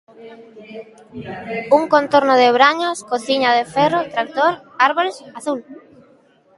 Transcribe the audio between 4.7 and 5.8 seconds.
árbores, azul.